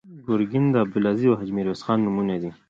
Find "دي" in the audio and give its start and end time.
2.41-2.49